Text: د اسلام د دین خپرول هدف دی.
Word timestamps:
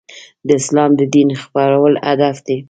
د 0.47 0.49
اسلام 0.61 0.91
د 0.99 1.01
دین 1.15 1.29
خپرول 1.41 1.93
هدف 2.07 2.35
دی. 2.45 2.57